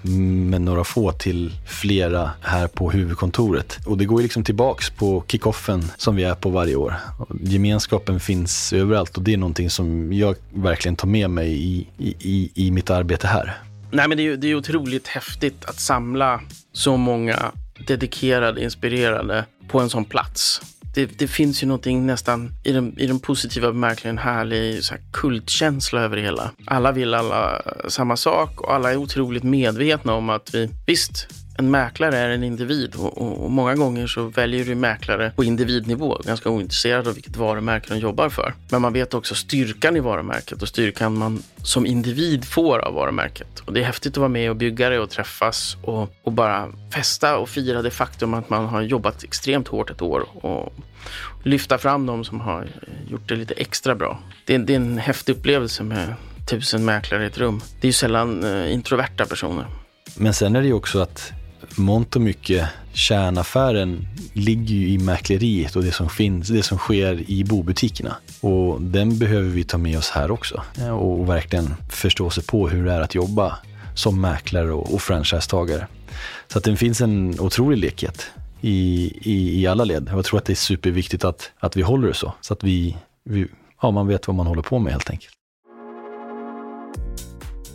med 0.50 0.60
några 0.60 0.84
få 0.84 1.12
till 1.12 1.52
flera 1.66 2.30
här 2.40 2.68
på 2.68 2.90
huvudkontoret. 2.90 3.78
Och 3.86 3.98
det 3.98 4.04
går 4.04 4.20
ju 4.20 4.22
liksom 4.22 4.44
tillbaks 4.44 4.90
på 4.90 5.24
kickoffen 5.28 5.84
som 5.96 6.16
vi 6.16 6.24
är 6.24 6.34
på 6.34 6.50
varje 6.50 6.76
år. 6.76 6.94
Gemenskapen 7.40 8.20
finns 8.20 8.72
överallt 8.72 9.16
och 9.16 9.22
det 9.22 9.32
är 9.32 9.36
någonting 9.36 9.70
som 9.70 10.12
jag 10.12 10.36
verkligen 10.54 10.96
tar 10.96 11.08
med 11.08 11.30
mig 11.30 11.52
i, 11.52 11.86
i, 11.98 12.50
i 12.54 12.70
mitt 12.70 12.90
arbete 12.90 13.26
här. 13.26 13.58
Nej, 13.90 14.08
men 14.08 14.18
det 14.18 14.26
är, 14.26 14.36
det 14.36 14.48
är 14.48 14.54
otroligt 14.54 15.08
häftigt 15.08 15.64
att 15.64 15.80
samla 15.80 16.40
så 16.72 16.96
många 16.96 17.52
dedikerade, 17.86 18.62
inspirerade 18.64 19.44
på 19.68 19.80
en 19.80 19.90
sån 19.90 20.04
plats 20.04 20.60
det, 20.94 21.18
det, 21.18 21.28
finns 21.28 21.62
ju 21.62 21.66
någonting 21.66 22.06
nästan 22.06 22.50
i 22.64 22.72
den, 22.72 22.98
i 22.98 23.06
den 23.06 23.20
positiva 23.20 23.72
bemärkelsen 23.72 24.18
härlig 24.18 24.84
så 24.84 24.94
här, 24.94 25.02
kultkänsla 25.12 26.00
över 26.00 26.16
det 26.16 26.22
hela. 26.22 26.50
Alla 26.66 26.92
vill 26.92 27.14
alla 27.14 27.62
samma 27.88 28.16
sak 28.16 28.60
och 28.60 28.74
alla 28.74 28.92
är 28.92 28.96
otroligt 28.96 29.42
medvetna 29.42 30.14
om 30.14 30.30
att 30.30 30.54
vi, 30.54 30.70
visst, 30.86 31.28
en 31.58 31.70
mäklare 31.70 32.18
är 32.18 32.28
en 32.28 32.44
individ 32.44 32.94
och, 32.94 33.18
och, 33.18 33.44
och, 33.44 33.50
många 33.50 33.74
gånger 33.74 34.06
så 34.06 34.22
väljer 34.22 34.64
du 34.64 34.74
mäklare 34.74 35.32
på 35.36 35.44
individnivå, 35.44 36.20
ganska 36.24 36.50
ointresserad 36.50 37.08
av 37.08 37.14
vilket 37.14 37.36
varumärke 37.36 37.94
de 37.94 38.00
jobbar 38.00 38.28
för. 38.28 38.54
Men 38.70 38.82
man 38.82 38.92
vet 38.92 39.14
också 39.14 39.34
styrkan 39.34 39.96
i 39.96 40.00
varumärket 40.00 40.62
och 40.62 40.68
styrkan 40.68 41.18
man 41.18 41.42
som 41.62 41.86
individ 41.86 42.44
får 42.44 42.78
av 42.78 42.94
varumärket. 42.94 43.60
Och 43.64 43.72
det 43.72 43.80
är 43.80 43.84
häftigt 43.84 44.12
att 44.12 44.16
vara 44.16 44.28
med 44.28 44.50
och 44.50 44.56
bygga 44.56 44.90
det 44.90 44.98
och 44.98 45.10
träffas 45.10 45.76
och, 45.82 46.14
och 46.22 46.32
bara 46.32 46.68
festa 46.94 47.38
och 47.38 47.48
fira 47.48 47.82
det 47.82 47.90
faktum 47.90 48.34
att 48.34 48.50
man 48.50 48.66
har 48.66 48.82
jobbat 48.82 49.24
extremt 49.24 49.68
hårt 49.68 49.90
ett 49.90 50.02
år 50.02 50.44
och 50.44 50.72
lyfta 51.42 51.78
fram 51.78 52.06
de 52.06 52.24
som 52.24 52.40
har 52.40 52.68
gjort 53.10 53.28
det 53.28 53.36
lite 53.36 53.54
extra 53.54 53.94
bra. 53.94 54.18
Det 54.44 54.54
är, 54.54 54.58
det 54.58 54.72
är 54.72 54.76
en 54.76 54.98
häftig 54.98 55.36
upplevelse 55.36 55.82
med 55.82 56.14
tusen 56.46 56.84
mäklare 56.84 57.24
i 57.24 57.26
ett 57.26 57.38
rum. 57.38 57.60
Det 57.80 57.86
är 57.86 57.88
ju 57.88 57.92
sällan 57.92 58.44
eh, 58.44 58.72
introverta 58.72 59.26
personer. 59.26 59.66
Men 60.16 60.34
sen 60.34 60.56
är 60.56 60.60
det 60.60 60.66
ju 60.66 60.72
också 60.72 60.98
att 60.98 61.32
mångt 61.76 62.16
och 62.16 62.22
mycket 62.22 62.68
kärnaffären 62.92 64.06
ligger 64.32 64.74
ju 64.74 64.88
i 64.88 64.98
mäkleriet 64.98 65.76
och 65.76 65.82
det 65.82 65.92
som 65.92 66.08
finns, 66.08 66.48
det 66.48 66.62
som 66.62 66.78
sker 66.78 67.30
i 67.30 67.44
bobutikerna. 67.44 68.16
Och 68.40 68.82
den 68.82 69.18
behöver 69.18 69.48
vi 69.48 69.64
ta 69.64 69.78
med 69.78 69.98
oss 69.98 70.10
här 70.10 70.30
också 70.30 70.62
eh, 70.78 70.90
och 70.90 71.28
verkligen 71.28 71.74
förstå 71.90 72.30
sig 72.30 72.44
på 72.44 72.68
hur 72.68 72.84
det 72.84 72.92
är 72.92 73.00
att 73.00 73.14
jobba 73.14 73.58
som 73.94 74.20
mäklare 74.20 74.72
och, 74.72 74.94
och 74.94 75.02
franchisetagare. 75.02 75.86
Så 76.48 76.58
att 76.58 76.64
det 76.64 76.76
finns 76.76 77.00
en 77.00 77.40
otrolig 77.40 77.78
lekhet 77.78 78.26
i, 78.60 79.12
i, 79.22 79.60
i 79.60 79.66
alla 79.66 79.84
led. 79.84 80.08
Jag 80.12 80.24
tror 80.24 80.38
att 80.38 80.44
det 80.44 80.52
är 80.52 80.54
superviktigt 80.54 81.24
att, 81.24 81.50
att 81.58 81.76
vi 81.76 81.82
håller 81.82 82.08
det 82.08 82.14
så, 82.14 82.34
så 82.40 82.52
att 82.52 82.64
vi, 82.64 82.96
vi, 83.24 83.46
ja, 83.82 83.90
man 83.90 84.06
vet 84.06 84.26
vad 84.26 84.36
man 84.36 84.46
håller 84.46 84.62
på 84.62 84.78
med 84.78 84.92
helt 84.92 85.10
enkelt. 85.10 85.34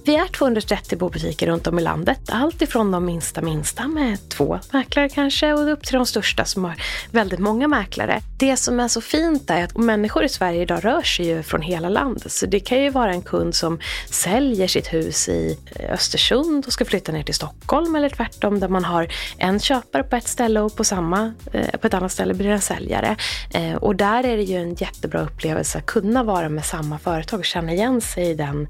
Vi 0.05 0.15
är 0.15 0.27
230 0.27 0.97
bobutiker 0.97 1.47
runt 1.47 1.67
om 1.67 1.79
i 1.79 1.81
landet. 1.81 2.19
Allt 2.29 2.61
ifrån 2.61 2.91
de 2.91 3.05
minsta 3.05 3.41
minsta 3.41 3.87
med 3.87 4.29
två 4.29 4.59
mäklare 4.71 5.09
kanske 5.09 5.53
och 5.53 5.71
upp 5.71 5.83
till 5.83 5.93
de 5.95 6.05
största 6.05 6.45
som 6.45 6.63
har 6.63 6.75
väldigt 7.11 7.39
många 7.39 7.67
mäklare. 7.67 8.21
Det 8.39 8.57
som 8.57 8.79
är 8.79 8.87
så 8.87 9.01
fint 9.01 9.49
är 9.49 9.63
att 9.63 9.77
människor 9.77 10.23
i 10.23 10.29
Sverige 10.29 10.61
idag 10.61 10.85
rör 10.85 11.01
sig 11.01 11.27
ju 11.27 11.43
från 11.43 11.61
hela 11.61 11.89
landet. 11.89 12.31
Så 12.31 12.45
det 12.45 12.59
kan 12.59 12.83
ju 12.83 12.89
vara 12.89 13.11
en 13.11 13.21
kund 13.21 13.55
som 13.55 13.79
säljer 14.09 14.67
sitt 14.67 14.93
hus 14.93 15.29
i 15.29 15.59
Östersund 15.89 16.65
och 16.65 16.73
ska 16.73 16.85
flytta 16.85 17.11
ner 17.11 17.23
till 17.23 17.35
Stockholm 17.35 17.95
eller 17.95 18.09
tvärtom 18.09 18.59
där 18.59 18.67
man 18.67 18.85
har 18.85 19.07
en 19.37 19.59
köpare 19.59 20.03
på 20.03 20.15
ett 20.15 20.27
ställe 20.27 20.61
och 20.61 20.75
på, 20.75 20.83
samma, 20.83 21.33
eh, 21.53 21.79
på 21.79 21.87
ett 21.87 21.93
annat 21.93 22.11
ställe 22.11 22.33
blir 22.33 22.47
det 22.47 22.53
en 22.53 22.61
säljare. 22.61 23.15
Eh, 23.53 23.75
och 23.75 23.95
där 23.95 24.25
är 24.25 24.37
det 24.37 24.43
ju 24.43 24.57
en 24.57 24.75
jättebra 24.75 25.21
upplevelse 25.21 25.77
att 25.77 25.85
kunna 25.85 26.23
vara 26.23 26.49
med 26.49 26.65
samma 26.65 26.99
företag 26.99 27.39
och 27.39 27.45
känna 27.45 27.71
igen 27.71 28.01
sig 28.01 28.29
i 28.29 28.33
den 28.33 28.67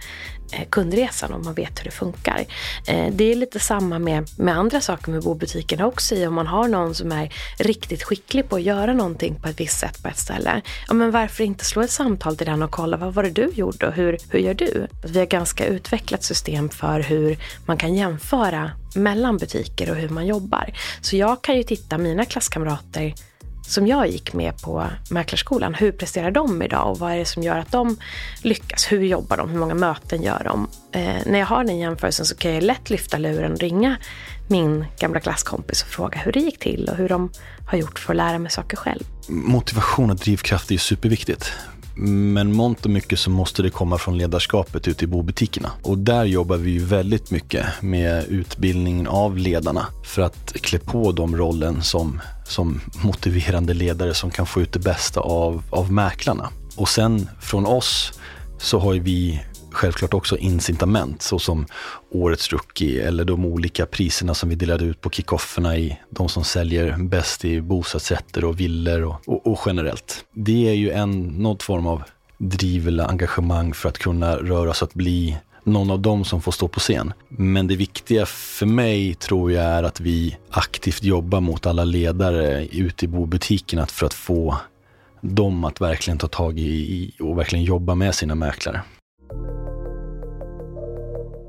eh, 0.54 0.68
kundresan 0.70 1.23
kundresan 1.24 1.34
och 1.34 1.46
man 1.46 1.54
vet 1.54 1.80
hur 1.80 1.84
det 1.84 1.92
funkar. 1.92 2.46
Eh, 2.88 3.08
det 3.12 3.32
är 3.32 3.36
lite 3.36 3.60
samma 3.60 4.00
med, 4.00 4.30
med 4.38 4.58
andra 4.58 4.82
saker 4.82 5.12
med 5.12 5.24
bobutikerna 5.24 5.86
också. 5.86 6.16
I 6.16 6.28
om 6.28 6.34
man 6.34 6.48
har 6.48 6.68
någon 6.68 6.96
som 6.96 7.12
är 7.12 7.30
riktigt 7.60 8.04
skicklig 8.04 8.50
på 8.50 8.56
att 8.56 8.62
göra 8.62 8.94
någonting 8.94 9.36
på 9.36 9.50
ett 9.50 9.60
visst 9.60 9.80
sätt 9.80 10.04
på 10.04 10.10
ett 10.10 10.18
ställe. 10.18 10.62
Ja, 10.88 10.94
men 10.94 11.12
varför 11.12 11.44
inte 11.44 11.66
slå 11.66 11.82
ett 11.82 11.92
samtal 11.92 12.38
till 12.38 12.48
den 12.48 12.64
och 12.64 12.72
kolla 12.72 12.98
vad 12.98 13.14
var 13.14 13.24
det 13.24 13.30
du 13.30 13.50
gjorde 13.54 13.88
och 13.88 13.94
hur, 13.94 14.18
hur 14.30 14.40
gör 14.40 14.54
du? 14.54 14.88
Vi 15.06 15.20
har 15.20 15.26
ganska 15.26 15.66
utvecklat 15.66 16.24
system 16.24 16.70
för 16.70 17.00
hur 17.00 17.38
man 17.66 17.78
kan 17.78 17.96
jämföra 17.96 18.72
mellan 18.96 19.38
butiker 19.38 19.90
och 19.90 19.96
hur 19.96 20.10
man 20.10 20.26
jobbar. 20.26 20.74
Så 21.02 21.16
jag 21.16 21.42
kan 21.42 21.58
ju 21.58 21.64
titta 21.64 21.98
mina 21.98 22.26
klasskamrater 22.26 23.14
som 23.68 23.88
jag 23.88 24.08
gick 24.08 24.34
med 24.34 24.62
på 24.62 24.86
Mäklarskolan, 25.10 25.74
hur 25.74 25.92
presterar 25.92 26.32
de 26.32 26.62
idag 26.62 26.92
och 26.92 27.00
vad 27.00 27.12
är 27.12 27.18
det 27.18 27.26
som 27.26 27.44
gör 27.44 27.58
att 27.58 27.72
de 27.72 27.98
lyckas? 28.42 28.92
Hur 28.92 29.02
jobbar 29.02 29.38
de? 29.38 29.50
Hur 29.50 29.60
många 29.60 29.74
möten 29.74 30.22
gör 30.22 30.42
de? 30.44 30.68
Eh, 30.92 31.16
när 31.26 31.40
jag 31.40 31.46
har 31.46 31.64
den 31.64 31.78
jämförelsen 31.78 32.26
så 32.26 32.36
kan 32.36 32.54
jag 32.54 32.64
lätt 32.64 32.90
lyfta 32.90 33.18
luren 33.18 33.52
och 33.52 33.60
ringa 33.60 33.98
min 34.48 34.86
gamla 35.00 35.20
klasskompis 35.20 35.84
och 35.84 35.88
fråga 35.88 36.18
hur 36.18 36.32
det 36.32 36.40
gick 36.40 36.60
till 36.60 36.90
och 36.92 36.96
hur 36.96 37.10
de 37.10 37.32
har 37.68 37.78
gjort 37.78 38.00
för 38.00 38.14
att 38.14 38.18
lära 38.18 38.40
mig 38.40 38.52
saker 38.52 38.78
själv. 38.78 39.04
Motivation 39.28 40.10
och 40.10 40.16
drivkraft 40.16 40.72
är 40.72 40.78
superviktigt. 40.78 41.54
Men 41.96 42.54
mångt 42.54 42.86
och 42.86 42.92
mycket 42.92 43.20
så 43.20 43.30
måste 43.30 43.62
det 43.62 43.70
komma 43.70 43.98
från 43.98 44.18
ledarskapet 44.18 44.88
ute 44.88 45.06
i 45.06 45.08
bobutikerna. 45.08 45.72
Och 45.82 45.98
där 45.98 46.26
jobbar 46.26 46.58
vi 46.58 46.72
ju 46.72 46.80
väldigt 46.80 47.32
mycket 47.32 47.66
med 47.82 48.26
utbildningen 48.30 49.08
av 49.08 49.38
ledarna 49.38 49.86
för 50.04 50.22
att 50.22 50.54
klä 50.54 50.80
på 50.80 51.12
dem 51.12 51.38
rollen 51.38 51.82
som, 51.82 52.22
som 52.48 52.82
motiverande 53.04 53.74
ledare 53.74 54.14
som 54.14 54.32
kan 54.32 54.46
få 54.46 54.62
ut 54.62 54.74
det 54.74 54.80
bästa 54.80 55.20
av, 55.20 55.64
av 55.70 55.92
mäklarna. 55.92 56.50
Och 56.76 56.90
sen 56.90 57.30
från 57.42 57.66
oss 57.66 58.20
så 58.58 58.80
har 58.80 58.94
vi 58.94 59.42
självklart 59.74 60.14
också 60.14 60.38
incitament 60.38 61.22
såsom 61.22 61.66
årets 62.10 62.52
rookie 62.52 63.08
eller 63.08 63.26
de 63.26 63.46
olika 63.46 63.86
priserna 63.86 64.34
som 64.34 64.50
vi 64.50 64.56
delade 64.56 64.86
ut 64.86 65.02
på 65.02 65.10
kickofferna 65.10 65.78
i 65.78 66.00
de 66.10 66.30
som 66.30 66.44
säljer 66.44 66.98
bäst 66.98 67.46
i 67.46 67.62
bostadsrätter 67.62 68.46
och 68.46 68.60
villor 68.60 69.04
och, 69.04 69.28
och, 69.28 69.48
och, 69.48 69.60
generellt. 69.66 70.26
Det 70.34 70.70
är 70.70 70.74
ju 70.74 70.92
en, 70.92 71.22
någon 71.22 71.60
form 71.60 71.88
av 71.88 72.04
driv 72.38 72.88
eller 72.88 73.08
engagemang 73.10 73.74
för 73.74 73.90
att 73.90 73.98
kunna 73.98 74.36
röra 74.36 74.74
sig 74.74 74.86
att 74.86 74.94
bli 74.94 75.38
någon 75.64 75.92
av 75.92 76.00
dem 76.00 76.26
som 76.26 76.42
får 76.42 76.52
stå 76.52 76.68
på 76.68 76.80
scen. 76.80 77.14
Men 77.28 77.68
det 77.68 77.76
viktiga 77.76 78.26
för 78.26 78.66
mig 78.66 79.14
tror 79.14 79.52
jag 79.52 79.64
är 79.64 79.84
att 79.84 80.00
vi 80.00 80.38
aktivt 80.50 81.04
jobbar 81.04 81.40
mot 81.40 81.66
alla 81.66 81.84
ledare 81.84 82.66
ute 82.66 83.06
i 83.06 83.08
bobutikerna 83.08 83.86
för 83.86 84.06
att 84.06 84.14
få 84.14 84.58
dem 85.22 85.66
att 85.66 85.82
verkligen 85.82 86.18
ta 86.18 86.28
tag 86.28 86.60
i 86.60 87.12
och 87.20 87.38
verkligen 87.38 87.66
jobba 87.66 87.96
med 87.96 88.16
sina 88.16 88.36
mäklare 88.36 88.82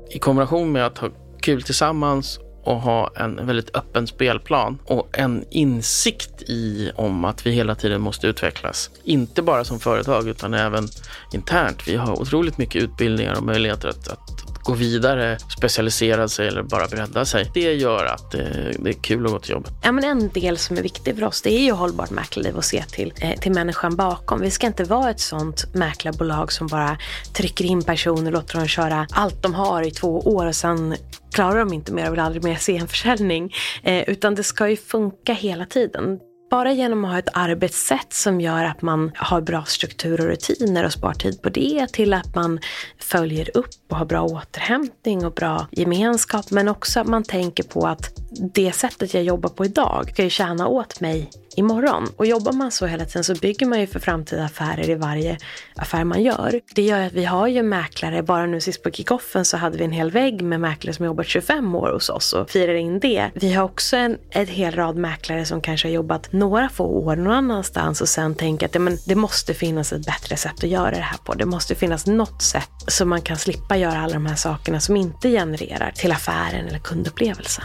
i 0.09 0.19
kombination 0.19 0.71
med 0.71 0.85
att 0.85 0.97
ha 0.97 1.09
kul 1.41 1.61
tillsammans 1.61 2.39
och 2.63 2.81
ha 2.81 3.11
en 3.15 3.47
väldigt 3.47 3.75
öppen 3.75 4.07
spelplan 4.07 4.77
och 4.85 5.09
en 5.17 5.45
insikt 5.49 6.41
i 6.41 6.91
om 6.95 7.25
att 7.25 7.45
vi 7.45 7.51
hela 7.51 7.75
tiden 7.75 8.01
måste 8.01 8.27
utvecklas. 8.27 8.89
Inte 9.03 9.41
bara 9.41 9.63
som 9.63 9.79
företag 9.79 10.27
utan 10.27 10.53
även 10.53 10.87
internt. 11.33 11.87
Vi 11.87 11.95
har 11.95 12.21
otroligt 12.21 12.57
mycket 12.57 12.83
utbildningar 12.83 13.37
och 13.37 13.43
möjligheter 13.43 13.87
att, 13.87 14.07
att 14.07 14.44
gå 14.65 14.73
vidare, 14.73 15.37
specialisera 15.57 16.27
sig 16.27 16.47
eller 16.47 16.63
bara 16.63 16.87
bredda 16.87 17.25
sig. 17.25 17.51
Det 17.53 17.73
gör 17.73 18.05
att 18.05 18.33
eh, 18.33 18.39
det, 18.79 18.89
är 18.89 18.93
kul 18.93 19.25
att 19.25 19.31
gå 19.31 19.39
till 19.39 19.51
jobbet. 19.51 19.71
Ja, 19.83 19.91
men 19.91 20.03
en 20.03 20.29
del 20.29 20.57
som 20.57 20.77
är 20.77 20.81
viktig 20.81 21.15
för 21.15 21.23
oss 21.23 21.41
det 21.41 21.53
är 21.53 21.61
ju 21.61 21.71
hållbart 21.71 22.09
mäklarliv 22.09 22.55
och 22.55 22.65
se 22.65 22.83
till, 22.83 23.13
eh, 23.21 23.39
till 23.39 23.51
människan 23.51 23.95
bakom. 23.95 24.41
Vi 24.41 24.51
ska 24.51 24.67
inte 24.67 24.83
vara 24.83 25.09
ett 25.09 25.19
sånt 25.19 25.75
mäklarbolag 25.75 26.51
som 26.51 26.67
bara 26.67 26.97
trycker 27.33 27.65
in 27.65 27.83
personer 27.83 28.25
och 28.25 28.31
låter 28.31 28.57
dem 28.57 28.67
köra 28.67 29.07
allt 29.11 29.43
de 29.43 29.53
har 29.53 29.87
i 29.87 29.91
två 29.91 30.19
år 30.19 30.45
och 30.45 30.55
sen 30.55 30.95
klarar 31.33 31.59
de 31.59 31.73
inte 31.73 31.93
mer 31.93 32.07
och 32.07 32.13
vill 32.13 32.19
aldrig 32.19 32.43
mer 32.43 32.55
se 32.55 32.77
en 32.77 32.87
försäljning. 32.87 33.53
Eh, 33.83 34.09
utan 34.09 34.35
det 34.35 34.43
ska 34.43 34.69
ju 34.69 34.77
funka 34.77 35.33
hela 35.33 35.65
tiden. 35.65 36.19
Bara 36.55 36.71
genom 36.71 37.05
att 37.05 37.11
ha 37.11 37.19
ett 37.19 37.29
arbetssätt 37.33 38.13
som 38.13 38.41
gör 38.41 38.63
att 38.63 38.81
man 38.81 39.11
har 39.15 39.41
bra 39.41 39.63
struktur 39.63 40.21
och 40.21 40.27
rutiner 40.27 40.85
och 40.85 40.91
spar 40.91 41.13
tid 41.13 41.41
på 41.41 41.49
det 41.49 41.87
till 41.93 42.13
att 42.13 42.35
man 42.35 42.59
följer 42.99 43.57
upp 43.57 43.75
och 43.89 43.97
har 43.97 44.05
bra 44.05 44.21
återhämtning 44.21 45.25
och 45.25 45.33
bra 45.33 45.67
gemenskap. 45.71 46.51
Men 46.51 46.67
också 46.67 46.99
att 46.99 47.07
man 47.07 47.23
tänker 47.23 47.63
på 47.63 47.87
att 47.87 48.24
det 48.39 48.71
sättet 48.71 49.13
jag 49.13 49.23
jobbar 49.23 49.49
på 49.49 49.65
idag 49.65 50.09
ska 50.13 50.23
ju 50.23 50.29
tjäna 50.29 50.67
åt 50.67 51.01
mig 51.01 51.29
imorgon. 51.55 52.07
Och 52.17 52.25
jobbar 52.25 52.51
man 52.51 52.71
så 52.71 52.85
hela 52.85 53.05
tiden 53.05 53.23
så 53.23 53.35
bygger 53.35 53.65
man 53.65 53.79
ju 53.79 53.87
för 53.87 53.99
framtida 53.99 54.45
affärer 54.45 54.89
i 54.89 54.95
varje 54.95 55.37
affär 55.75 56.03
man 56.03 56.23
gör. 56.23 56.61
Det 56.75 56.81
gör 56.81 57.01
att 57.01 57.13
vi 57.13 57.25
har 57.25 57.47
ju 57.47 57.63
mäklare, 57.63 58.23
bara 58.23 58.45
nu 58.45 58.61
sist 58.61 58.83
på 58.83 58.91
kickoffen 58.91 59.45
så 59.45 59.57
hade 59.57 59.77
vi 59.77 59.83
en 59.83 59.91
hel 59.91 60.11
vägg 60.11 60.41
med 60.41 60.59
mäklare 60.59 60.93
som 60.93 61.05
jobbat 61.05 61.27
25 61.27 61.75
år 61.75 61.91
hos 61.93 62.09
oss 62.09 62.33
och 62.33 62.49
firar 62.49 62.73
in 62.73 62.99
det. 62.99 63.29
Vi 63.33 63.53
har 63.53 63.63
också 63.63 63.97
en, 63.97 64.17
en 64.29 64.47
hel 64.47 64.75
rad 64.75 64.95
mäklare 64.95 65.45
som 65.45 65.61
kanske 65.61 65.87
har 65.87 65.93
jobbat 65.93 66.31
några 66.31 66.69
få 66.69 66.83
år 66.83 67.15
någon 67.15 67.33
annanstans 67.33 68.01
och 68.01 68.09
sen 68.09 68.35
tänker 68.35 68.65
att 68.65 68.75
ja, 68.75 68.81
men 68.81 68.97
det 69.05 69.15
måste 69.15 69.53
finnas 69.53 69.93
ett 69.93 70.05
bättre 70.05 70.37
sätt 70.37 70.63
att 70.63 70.69
göra 70.69 70.91
det 70.91 71.01
här 71.01 71.17
på. 71.17 71.33
Det 71.33 71.45
måste 71.45 71.75
finnas 71.75 72.07
något 72.07 72.41
sätt 72.41 72.69
så 72.87 73.05
man 73.05 73.21
kan 73.21 73.37
slippa 73.37 73.77
göra 73.77 73.97
alla 73.97 74.13
de 74.13 74.25
här 74.25 74.35
sakerna 74.35 74.79
som 74.79 74.97
inte 74.97 75.29
genererar 75.29 75.91
till 75.91 76.11
affären 76.11 76.67
eller 76.67 76.79
kundupplevelsen. 76.79 77.63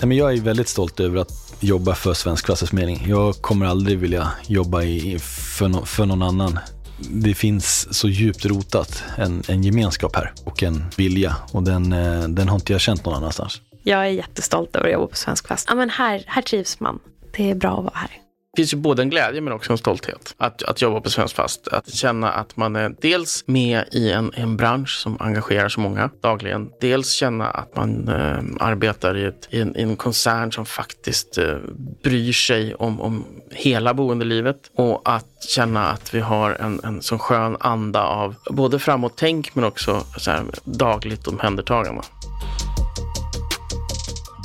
Nej, 0.00 0.08
men 0.08 0.16
jag 0.16 0.32
är 0.32 0.40
väldigt 0.40 0.68
stolt 0.68 1.00
över 1.00 1.18
att 1.20 1.56
jobba 1.60 1.94
för 1.94 2.14
Svensk 2.14 2.46
fastighetsförmedling. 2.46 3.04
Jag 3.06 3.34
kommer 3.34 3.66
aldrig 3.66 3.98
vilja 3.98 4.32
jobba 4.46 4.82
i, 4.82 5.18
för, 5.18 5.68
no, 5.68 5.84
för 5.84 6.06
någon 6.06 6.22
annan. 6.22 6.58
Det 6.98 7.34
finns 7.34 7.94
så 7.98 8.08
djupt 8.08 8.46
rotat 8.46 9.02
en, 9.16 9.42
en 9.48 9.62
gemenskap 9.64 10.16
här 10.16 10.32
och 10.44 10.62
en 10.62 10.84
vilja 10.96 11.36
och 11.52 11.62
den, 11.62 11.92
eh, 11.92 12.22
den 12.22 12.48
har 12.48 12.54
inte 12.54 12.72
jag 12.72 12.80
känt 12.80 13.04
någon 13.04 13.14
annanstans. 13.14 13.60
Jag 13.82 14.00
är 14.00 14.10
jättestolt 14.10 14.76
över 14.76 14.86
att 14.86 14.92
jobba 14.92 15.06
på 15.06 15.16
Svensk 15.16 15.48
Fast. 15.48 15.66
Ja, 15.68 15.74
men 15.74 15.90
här, 15.90 16.24
här 16.26 16.42
trivs 16.42 16.80
man. 16.80 16.98
Det 17.36 17.50
är 17.50 17.54
bra 17.54 17.78
att 17.78 17.84
vara 17.84 17.94
här 17.94 18.10
finns 18.58 18.74
ju 18.74 18.76
både 18.76 19.02
en 19.02 19.10
glädje 19.10 19.40
men 19.40 19.52
också 19.52 19.72
en 19.72 19.78
stolthet 19.78 20.34
att, 20.36 20.62
att 20.62 20.82
jobba 20.82 21.00
på 21.00 21.10
Svensk 21.10 21.36
Fast. 21.36 21.68
Att 21.68 21.94
känna 21.94 22.32
att 22.32 22.56
man 22.56 22.76
är 22.76 22.94
dels 23.00 23.44
med 23.46 23.84
i 23.92 24.10
en, 24.12 24.32
en 24.34 24.56
bransch 24.56 24.98
som 25.02 25.16
engagerar 25.20 25.68
så 25.68 25.80
många 25.80 26.10
dagligen. 26.20 26.70
Dels 26.80 27.12
känna 27.12 27.50
att 27.50 27.76
man 27.76 28.08
eh, 28.08 28.66
arbetar 28.66 29.16
i, 29.16 29.24
ett, 29.24 29.48
i, 29.50 29.60
en, 29.60 29.76
i, 29.76 29.82
en, 29.82 29.96
koncern 29.96 30.52
som 30.52 30.66
faktiskt 30.66 31.38
eh, 31.38 31.56
bryr 32.02 32.32
sig 32.32 32.74
om, 32.74 33.00
om 33.00 33.24
hela 33.50 33.94
boendelivet. 33.94 34.70
Och 34.76 35.02
att 35.04 35.44
känna 35.48 35.88
att 35.88 36.14
vi 36.14 36.20
har 36.20 36.50
en, 36.50 36.80
en 36.84 37.02
sån 37.02 37.18
skön 37.18 37.56
anda 37.60 38.02
av 38.02 38.34
både 38.50 38.78
framåt-tänk 38.78 39.54
men 39.54 39.64
också 39.64 40.04
så 40.16 40.30
här, 40.30 40.44
dagligt 40.64 41.26
omhändertagande. 41.26 42.02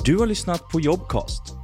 Du 0.05 0.17
har 0.17 0.25
lyssnat 0.25 0.69
på 0.69 0.79
Jobcast 0.79 1.62